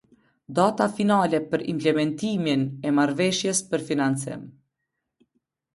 Data 0.59 0.87
finale 0.99 1.41
për 1.51 1.65
implementimin 1.75 2.65
€ 2.91 2.97
Marrëveshjes 3.01 3.65
për 3.71 3.87
Financim. 3.93 4.51